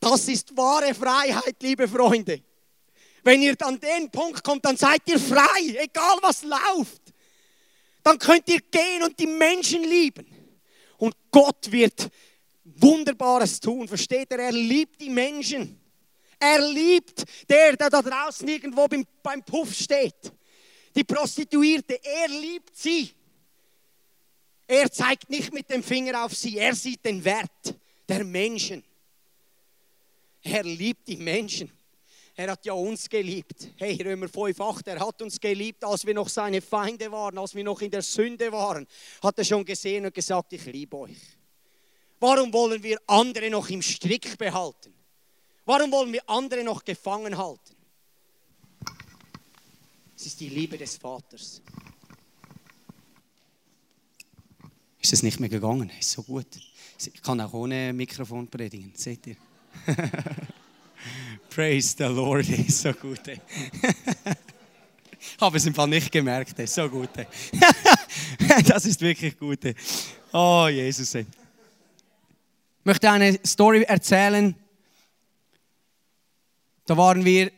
[0.00, 2.42] Das ist wahre Freiheit, liebe Freunde.
[3.24, 7.02] Wenn ihr an den Punkt kommt, dann seid ihr frei, egal was läuft.
[8.04, 10.26] Dann könnt ihr gehen und die Menschen lieben.
[10.98, 12.08] Und Gott wird
[12.62, 14.38] Wunderbares tun, versteht ihr?
[14.38, 15.80] Er liebt die Menschen.
[16.38, 20.32] Er liebt der, der da draußen irgendwo beim, beim Puff steht.
[20.94, 23.10] Die Prostituierte, er liebt sie.
[24.66, 27.74] Er zeigt nicht mit dem Finger auf sie, er sieht den Wert
[28.08, 28.82] der Menschen.
[30.42, 31.70] Er liebt die Menschen.
[32.34, 33.68] Er hat ja uns geliebt.
[33.76, 37.64] Hey, Römer 5,8, er hat uns geliebt, als wir noch seine Feinde waren, als wir
[37.64, 38.86] noch in der Sünde waren.
[39.22, 41.16] Hat er schon gesehen und gesagt, ich liebe euch.
[42.20, 44.95] Warum wollen wir andere noch im Strick behalten?
[45.66, 47.74] Warum wollen wir andere noch gefangen halten?
[50.16, 51.60] Es ist die Liebe des Vaters.
[55.00, 55.90] Ist es nicht mehr gegangen?
[55.98, 56.46] Ist so gut.
[56.98, 59.36] Ich kann auch ohne Mikrofon predigen, seht ihr?
[61.50, 63.22] Praise the Lord, ist so gut.
[65.40, 67.10] habe es im Fall nicht gemerkt, ist so gut.
[68.66, 69.74] das ist wirklich gut.
[70.32, 71.16] Oh, Jesus.
[71.16, 71.26] Ich
[72.84, 74.54] möchte eine Story erzählen
[76.86, 77.50] da waren wir,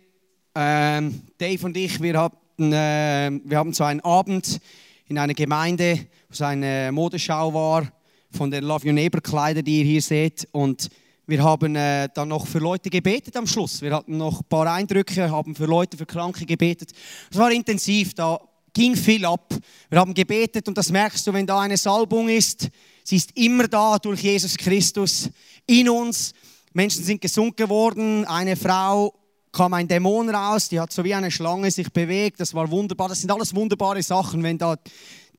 [0.55, 4.59] ähm, Dave und ich, wir hatten, äh, wir haben so einen Abend
[5.07, 7.93] in einer Gemeinde, wo so eine Modeschau war,
[8.31, 10.49] von den Love Your Neighbor Kleider, die ihr hier seht.
[10.53, 10.89] Und
[11.27, 13.83] wir haben äh, dann noch für Leute gebetet am Schluss.
[13.83, 16.93] Wir hatten noch ein paar Eindrücke, haben für Leute, für Kranke gebetet.
[17.31, 18.15] Es war intensiv.
[18.15, 18.41] Da
[18.73, 19.55] ging viel ab.
[19.91, 22.69] Wir haben gebetet und das merkst du, wenn da eine Salbung ist.
[23.05, 25.29] Sie ist immer da durch Jesus Christus
[25.67, 26.33] in uns.
[26.73, 28.25] Menschen sind gesund geworden.
[28.25, 29.18] Eine Frau
[29.59, 32.39] kam ein Dämon raus, die hat so wie eine Schlange sich bewegt.
[32.39, 33.09] Das war wunderbar.
[33.09, 34.77] Das sind alles wunderbare Sachen, wenn, da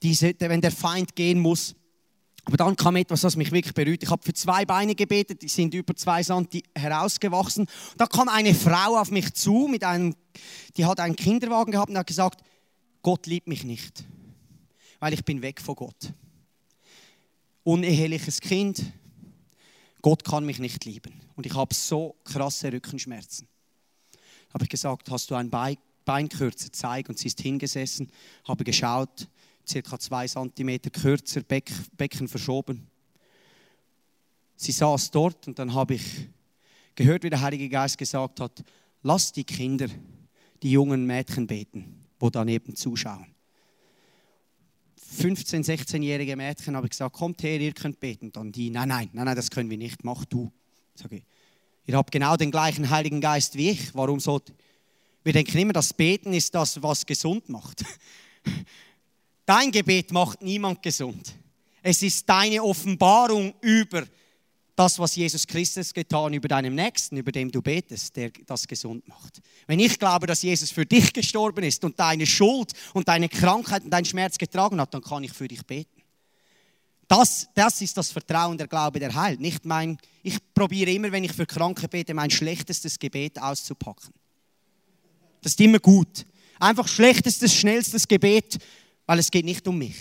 [0.04, 1.74] diese, wenn der Feind gehen muss.
[2.44, 4.04] Aber dann kam etwas, was mich wirklich berührt.
[4.04, 7.66] Ich habe für zwei Beine gebetet, die sind über zwei Santi herausgewachsen.
[7.96, 10.14] Da kam eine Frau auf mich zu, mit einem,
[10.76, 12.42] die hat einen Kinderwagen gehabt und hat gesagt,
[13.02, 14.04] Gott liebt mich nicht,
[15.00, 16.14] weil ich bin weg von Gott.
[17.64, 18.84] Uneheliches Kind,
[20.02, 21.14] Gott kann mich nicht lieben.
[21.38, 23.48] Und ich habe so krasse Rückenschmerzen.
[24.54, 27.10] Habe ich gesagt, hast du ein Bein kürzer, zeig.
[27.10, 28.10] Und sie ist hingesessen,
[28.48, 29.28] habe geschaut,
[29.68, 32.88] circa zwei Zentimeter kürzer, Beck, Becken verschoben.
[34.56, 36.28] Sie saß dort und dann habe ich
[36.96, 38.64] gehört, wie der Heilige Geist gesagt hat,
[39.04, 39.88] lass die Kinder,
[40.62, 43.28] die jungen Mädchen beten, wo daneben zuschauen.
[45.18, 48.32] 15-, 16-jährige Mädchen habe ich gesagt, kommt her, ihr könnt beten.
[48.32, 50.52] Dann die, nein, nein, nein, nein, das können wir nicht, mach du.
[50.94, 51.24] Sage ich,
[51.90, 54.54] ihr habt genau den gleichen Heiligen Geist wie ich, warum sollt
[55.24, 57.84] Wir denken immer, das Beten ist das, was gesund macht.
[59.48, 61.34] Dein Gebet macht niemand gesund.
[61.82, 64.04] Es ist deine Offenbarung über
[64.76, 69.08] das, was Jesus Christus getan über deinem Nächsten, über dem du betest, der das gesund
[69.08, 69.42] macht.
[69.66, 73.84] Wenn ich glaube, dass Jesus für dich gestorben ist und deine Schuld und deine Krankheit
[73.84, 75.99] und deinen Schmerz getragen hat, dann kann ich für dich beten.
[77.10, 79.42] Das, das ist das Vertrauen, der Glaube, der heilt.
[79.42, 84.14] Nicht mein, ich probiere immer, wenn ich für Kranke bete, mein schlechtestes Gebet auszupacken.
[85.42, 86.26] Das ist immer gut.
[86.60, 88.60] Einfach schlechtestes, schnellstes Gebet
[89.10, 89.96] weil es geht nicht um mich.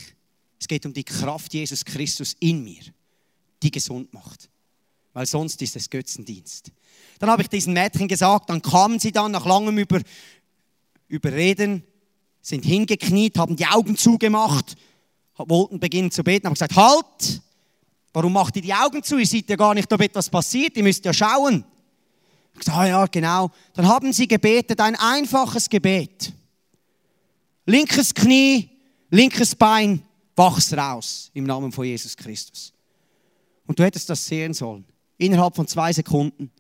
[0.61, 2.83] Es geht um die Kraft Jesus Christus in mir,
[3.63, 4.51] die gesund macht.
[5.15, 6.71] Weil sonst ist es Götzendienst.
[7.19, 10.03] Dann habe ich diesen Mädchen gesagt, dann kamen sie dann nach langem über,
[11.09, 11.85] Überreden,
[12.43, 14.77] sind hingekniet, haben die Augen zugemacht,
[15.47, 17.43] wollten beginnen zu beten, haben gesagt, halt,
[18.13, 19.19] warum macht ihr die Augen zu?
[19.19, 21.65] Ihr seht ja gar nicht, ob etwas passiert, ihr müsst ja schauen.
[22.55, 23.51] Ich gesagt, ah ja, genau.
[23.75, 26.33] Dann haben sie gebetet, ein einfaches Gebet.
[27.67, 28.69] Linkes Knie,
[29.11, 30.03] linkes Bein,
[30.35, 32.73] wachs raus im Namen von Jesus Christus.
[33.67, 34.85] Und du hättest das sehen sollen.
[35.19, 36.51] Innerhalb von zwei Sekunden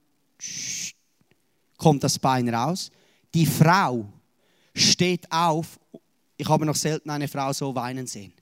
[1.77, 2.91] kommt das Bein raus.
[3.35, 4.07] Die Frau
[4.75, 5.81] steht auf.
[6.37, 8.33] Ich habe noch selten eine Frau so weinen sehen.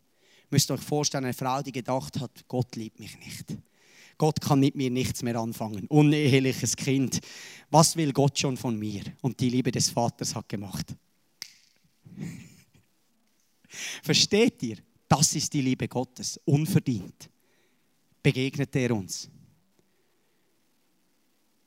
[0.47, 3.57] Ihr müsst euch vorstellen, eine Frau, die gedacht hat, Gott liebt mich nicht.
[4.17, 5.87] Gott kann mit mir nichts mehr anfangen.
[5.89, 7.21] Uneheliches Kind.
[7.71, 9.03] Was will Gott schon von mir?
[9.23, 10.95] Und die Liebe des Vaters hat gemacht.
[14.03, 14.77] Versteht ihr?
[15.09, 17.29] Das ist die Liebe Gottes, unverdient.
[18.23, 19.29] Begegnet er uns.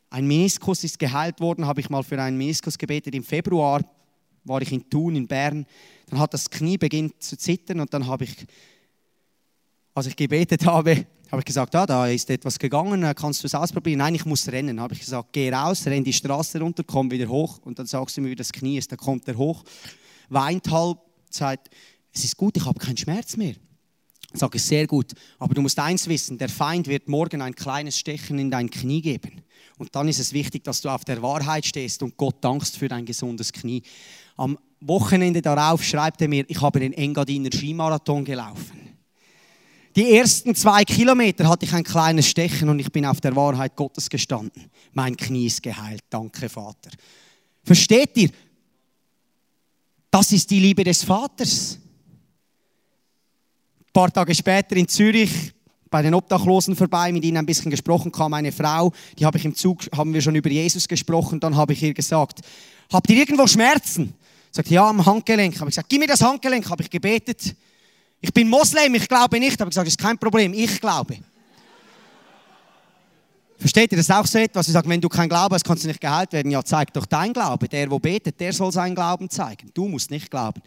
[0.10, 3.13] Ein Meniskus ist geheilt worden, habe ich mal für einen Meniskus gebetet.
[3.13, 3.82] Im Februar
[4.43, 5.65] war ich in Thun, in Bern.
[6.08, 8.36] Dann hat das Knie beginnt zu zittern und dann habe ich,
[9.93, 13.54] als ich gebetet habe, habe ich gesagt, ah, da ist etwas gegangen, kannst du es
[13.54, 13.99] ausprobieren?
[13.99, 14.80] Nein, ich muss rennen.
[14.80, 18.17] Habe ich gesagt, geh raus, renn die Straße runter, komm wieder hoch und dann sagst
[18.17, 18.91] du mir, wie das Knie ist.
[18.91, 19.63] Dann kommt er hoch,
[20.30, 20.97] weint halb,
[21.30, 21.69] sagt,
[22.12, 23.54] es ist gut, ich habe keinen Schmerz mehr.
[24.34, 27.97] Ich sage, sehr gut, aber du musst eins wissen, der Feind wird morgen ein kleines
[27.97, 29.41] Stechen in dein Knie geben.
[29.80, 32.88] Und dann ist es wichtig, dass du auf der Wahrheit stehst und Gott dankst für
[32.88, 33.82] dein gesundes Knie.
[34.39, 38.97] Am Wochenende darauf schreibt er mir, ich habe den Engadiner Skimarathon gelaufen.
[39.97, 43.75] Die ersten zwei Kilometer hatte ich ein kleines Stechen und ich bin auf der Wahrheit
[43.75, 44.71] Gottes gestanden.
[44.93, 46.04] Mein Knie ist geheilt.
[46.10, 46.89] Danke, Vater.
[47.65, 48.30] Versteht ihr?
[50.10, 51.78] Das ist die Liebe des Vaters.
[53.82, 55.54] Ein paar Tage später in Zürich
[55.89, 59.43] bei den Obdachlosen vorbei, mit ihnen ein bisschen gesprochen, kam eine Frau, die habe ich
[59.43, 62.39] im Zug, haben wir schon über Jesus gesprochen, dann habe ich ihr gesagt,
[62.89, 64.13] habt ihr irgendwo Schmerzen?
[64.51, 65.59] Sagt, ja, am Handgelenk.
[65.59, 67.55] Habe ich gesagt, gib mir das Handgelenk, habe ich gebetet.
[68.21, 71.17] Ich bin Moslem, ich glaube nicht, habe ich gesagt, ist kein Problem, ich glaube.
[73.59, 74.67] Versteht ihr das auch so etwas?
[74.67, 76.49] Ich sage, wenn du kein Glaube hast, kannst du nicht geheilt werden.
[76.49, 77.67] Ja, zeig doch dein Glaube.
[77.67, 79.69] Der, wo betet, der soll seinen Glauben zeigen.
[79.73, 80.62] Du musst nicht glauben.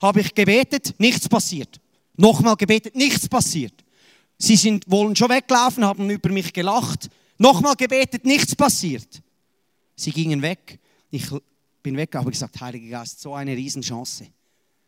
[0.00, 1.78] Habe ich gebetet, nichts passiert.
[2.16, 3.74] Nochmal gebetet, nichts passiert.
[4.38, 7.10] Sie sind, wollen schon weglaufen, haben über mich gelacht.
[7.36, 9.22] Nochmal gebetet, nichts passiert.
[9.94, 10.78] Sie gingen weg.
[11.10, 11.26] Ich
[11.82, 14.26] bin weg, habe gesagt, Heiliger Geist, so eine Riesenchance.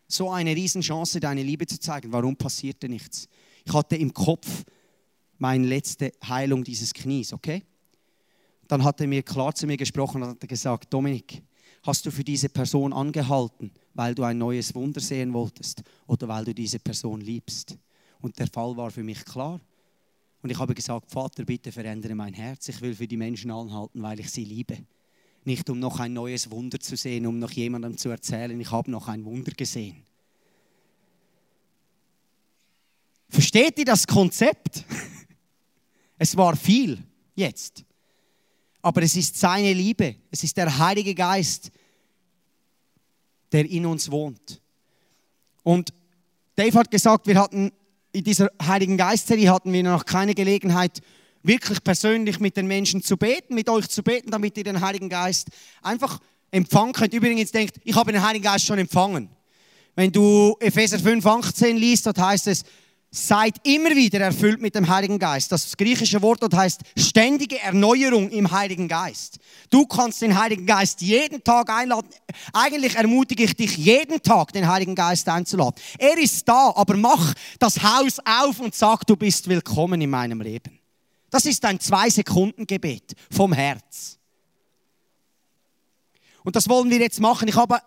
[0.06, 2.12] So eine Riesenchance, deine Liebe zu zeigen.
[2.12, 3.28] Warum passierte nichts?
[3.64, 4.64] Ich hatte im Kopf
[5.38, 7.62] meine letzte Heilung dieses Knies, okay?
[8.68, 11.42] Dann hat er mir klar zu mir gesprochen und hat gesagt, Dominik,
[11.82, 13.70] hast du für diese Person angehalten?
[13.94, 17.78] weil du ein neues Wunder sehen wolltest oder weil du diese Person liebst.
[18.20, 19.60] Und der Fall war für mich klar.
[20.42, 22.68] Und ich habe gesagt, Vater, bitte verändere mein Herz.
[22.68, 24.78] Ich will für die Menschen anhalten, weil ich sie liebe
[25.46, 28.90] nicht um noch ein neues Wunder zu sehen, um noch jemandem zu erzählen, ich habe
[28.90, 30.04] noch ein Wunder gesehen.
[33.28, 34.84] Versteht ihr das Konzept?
[36.16, 37.02] Es war viel
[37.34, 37.84] jetzt.
[38.80, 41.72] Aber es ist seine Liebe, es ist der Heilige Geist,
[43.50, 44.62] der in uns wohnt.
[45.64, 45.92] Und
[46.54, 47.72] Dave hat gesagt, wir hatten
[48.12, 51.00] in dieser Heiligen Geist-Serie hatten wir noch keine Gelegenheit,
[51.44, 55.08] wirklich persönlich mit den Menschen zu beten, mit euch zu beten, damit ihr den Heiligen
[55.08, 55.48] Geist
[55.82, 56.18] einfach
[56.50, 57.14] empfangen könnt.
[57.14, 59.28] Übrigens denkt, ich habe den Heiligen Geist schon empfangen.
[59.94, 62.64] Wenn du Epheser 5, 18 liest, dort heißt es,
[63.14, 65.52] seid immer wieder erfüllt mit dem Heiligen Geist.
[65.52, 69.38] Das griechische Wort dort heißt ständige Erneuerung im Heiligen Geist.
[69.70, 72.08] Du kannst den Heiligen Geist jeden Tag einladen.
[72.52, 75.80] Eigentlich ermutige ich dich jeden Tag, den Heiligen Geist einzuladen.
[75.98, 80.40] Er ist da, aber mach das Haus auf und sag, du bist willkommen in meinem
[80.40, 80.73] Leben.
[81.34, 84.20] Das ist ein Zwei-Sekunden-Gebet vom Herz.
[86.44, 87.48] Und das wollen wir jetzt machen.
[87.48, 87.80] Ich habe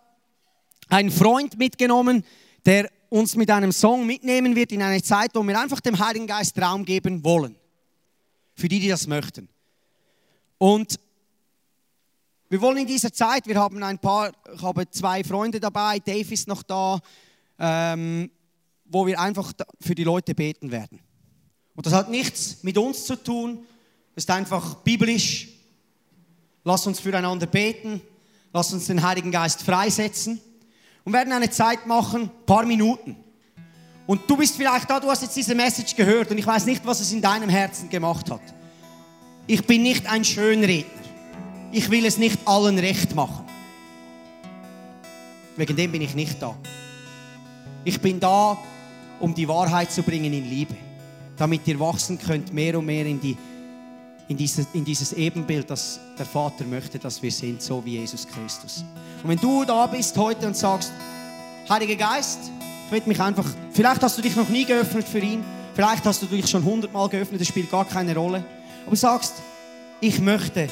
[0.89, 2.25] einen Freund mitgenommen,
[2.65, 6.27] der uns mit einem Song mitnehmen wird in eine Zeit, wo wir einfach dem Heiligen
[6.27, 7.55] Geist Raum geben wollen.
[8.53, 9.47] Für die, die das möchten.
[10.57, 10.99] Und
[12.49, 16.33] wir wollen in dieser Zeit, wir haben ein paar, ich habe zwei Freunde dabei, Dave
[16.33, 16.99] ist noch da,
[17.59, 18.29] ähm,
[18.83, 21.06] wo wir einfach für die Leute beten werden.
[21.77, 23.59] Und das hat nichts mit uns zu tun,
[24.15, 25.47] ist einfach biblisch.
[26.63, 28.01] Lass uns füreinander beten,
[28.51, 30.41] lass uns den Heiligen Geist freisetzen
[31.05, 33.15] und werden eine Zeit machen, ein paar Minuten.
[34.07, 36.83] Und du bist vielleicht da, du hast jetzt diese Message gehört und ich weiß nicht,
[36.83, 38.41] was es in deinem Herzen gemacht hat.
[39.45, 40.91] Ich bin nicht ein Schönredner.
[41.71, 43.45] Ich will es nicht allen recht machen.
[45.57, 46.57] Wegen dem bin ich nicht da.
[47.83, 48.57] Ich bin da,
[49.19, 50.75] um die Wahrheit zu bringen in Liebe,
[51.37, 53.37] damit ihr wachsen könnt mehr und mehr in, die,
[54.27, 58.27] in, dieses, in dieses Ebenbild, das der Vater möchte, dass wir sind, so wie Jesus
[58.27, 58.83] Christus.
[59.23, 60.91] Und wenn du da bist heute und sagst,
[61.69, 62.39] Heiliger Geist,
[62.85, 65.43] ich will mich einfach, vielleicht hast du dich noch nie geöffnet für ihn,
[65.75, 68.43] vielleicht hast du dich schon hundertmal geöffnet, das spielt gar keine Rolle,
[68.85, 69.33] aber sagst,
[69.99, 70.69] ich möchte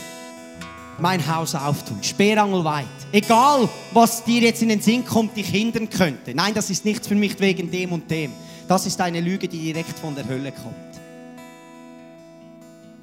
[0.97, 2.86] mein Haus auftun, sperrangelweit.
[3.11, 6.34] Egal, was dir jetzt in den Sinn kommt, dich hindern könnte.
[6.34, 8.32] Nein, das ist nichts für mich wegen dem und dem.
[8.68, 10.76] Das ist eine Lüge, die direkt von der Hölle kommt.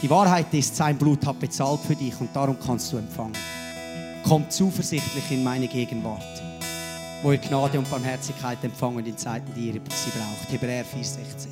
[0.01, 3.37] Die Wahrheit ist, sein Blut hat bezahlt für dich und darum kannst du empfangen.
[4.25, 6.43] Komm zuversichtlich in meine Gegenwart,
[7.23, 10.51] wo ihr Gnade und Barmherzigkeit empfangen in Zeiten, die ihr sie braucht.
[10.51, 11.47] Hebräer 4,16.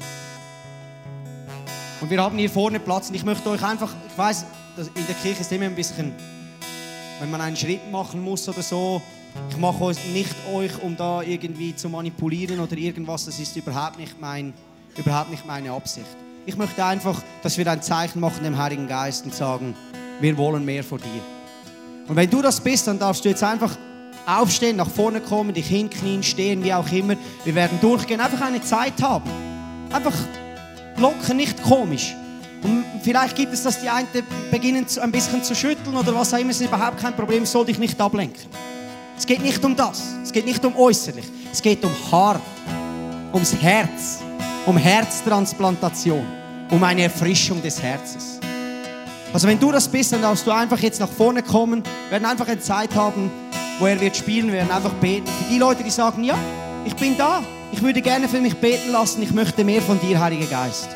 [2.01, 4.45] Und wir haben hier vorne Platz und ich möchte euch einfach, ich weiß,
[4.95, 6.13] in der Kirche ist immer ein bisschen,
[7.21, 9.01] wenn man einen Schritt machen muss oder so,
[9.51, 13.99] ich mache euch nicht euch, um da irgendwie zu manipulieren oder irgendwas, das ist überhaupt
[13.99, 14.53] nicht, mein,
[14.97, 16.07] überhaupt nicht meine Absicht.
[16.47, 19.75] Ich möchte einfach, dass wir ein Zeichen machen dem Heiligen Geist und sagen,
[20.21, 21.23] wir wollen mehr von dir.
[22.09, 23.77] Und wenn du das bist, dann darfst du jetzt einfach
[24.27, 27.15] aufstehen, nach vorne kommen, dich hinknien, stehen, wie auch immer.
[27.45, 29.31] Wir werden durchgehen, einfach eine Zeit haben.
[29.93, 30.15] Einfach
[30.97, 32.15] locker, nicht komisch.
[32.63, 34.09] Und vielleicht gibt es, dass die einen
[34.51, 37.79] beginnen ein bisschen zu schütteln oder was auch immer, ist überhaupt kein Problem, soll dich
[37.79, 38.43] nicht ablenken.
[39.21, 42.41] Es geht nicht um das, es geht nicht um äußerlich, es geht um Hart,
[43.35, 44.21] ums Herz,
[44.65, 46.27] um Herztransplantation,
[46.71, 48.41] um eine Erfrischung des Herzens.
[49.31, 51.83] Also wenn du das bist, dann darfst du einfach jetzt nach vorne kommen.
[51.85, 53.31] Wir werden einfach eine Zeit haben,
[53.79, 55.27] wo er wird spielen, wir werden einfach beten.
[55.27, 56.39] Für die Leute, die sagen, ja,
[56.87, 57.43] ich bin da.
[57.73, 59.23] Ich würde gerne für mich beten lassen.
[59.23, 60.89] Ich möchte mehr von dir, Heiliger Geist.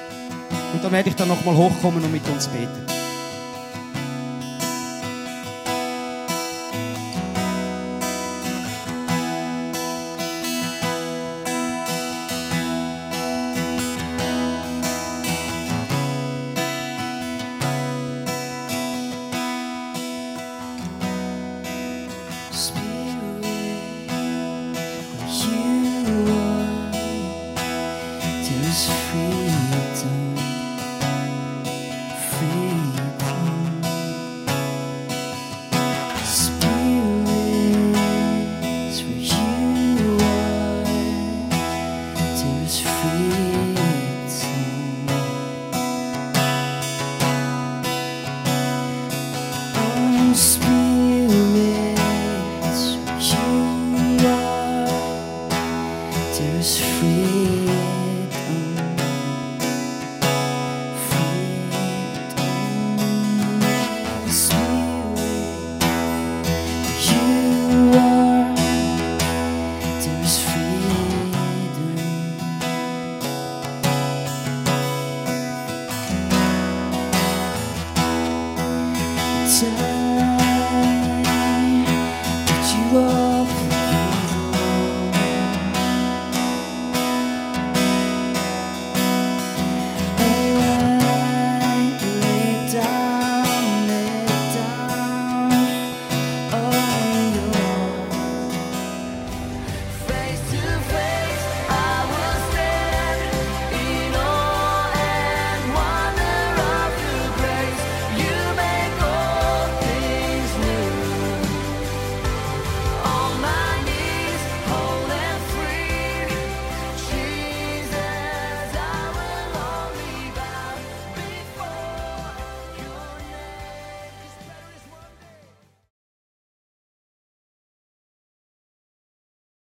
[0.72, 2.93] Und dann werde ich dann nochmal hochkommen und mit uns beten.